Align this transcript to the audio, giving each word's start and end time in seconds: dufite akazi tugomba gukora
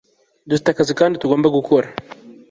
dufite 0.49 0.67
akazi 0.69 0.91
tugomba 1.21 1.47
gukora 1.57 1.87